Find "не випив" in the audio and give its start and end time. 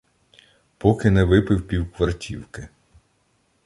1.11-1.67